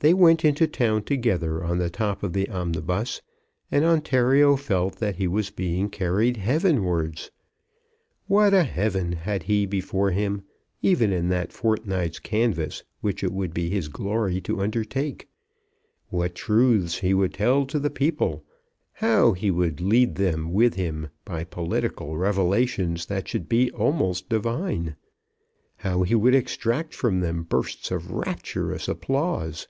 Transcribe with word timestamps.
They 0.00 0.14
went 0.14 0.44
into 0.44 0.68
town 0.68 1.02
together, 1.02 1.64
on 1.64 1.78
the 1.78 1.90
top 1.90 2.22
of 2.22 2.32
the 2.32 2.48
omnibus, 2.50 3.20
and 3.68 3.84
Ontario 3.84 4.54
felt 4.54 4.94
that 5.00 5.16
he 5.16 5.26
was 5.26 5.50
being 5.50 5.90
carried 5.90 6.36
heavenwards. 6.36 7.32
What 8.28 8.54
a 8.54 8.62
heaven 8.62 9.10
had 9.10 9.42
he 9.42 9.66
before 9.66 10.12
him, 10.12 10.44
even 10.82 11.12
in 11.12 11.30
that 11.30 11.52
fortnight's 11.52 12.20
canvass 12.20 12.84
which 13.00 13.24
it 13.24 13.32
would 13.32 13.52
be 13.52 13.70
his 13.70 13.88
glory 13.88 14.40
to 14.42 14.60
undertake! 14.60 15.26
What 16.10 16.36
truths 16.36 17.00
he 17.00 17.12
would 17.12 17.34
tell 17.34 17.66
to 17.66 17.80
the 17.80 17.90
people, 17.90 18.44
how 18.92 19.32
he 19.32 19.50
would 19.50 19.80
lead 19.80 20.14
them 20.14 20.52
with 20.52 20.74
him 20.74 21.08
by 21.24 21.42
political 21.42 22.16
revelations 22.16 23.06
that 23.06 23.26
should 23.26 23.48
be 23.48 23.68
almost 23.72 24.28
divine, 24.28 24.94
how 25.78 26.04
he 26.04 26.14
would 26.14 26.36
extract 26.36 26.94
from 26.94 27.18
them 27.18 27.42
bursts 27.42 27.90
of 27.90 28.12
rapturous 28.12 28.86
applause! 28.86 29.66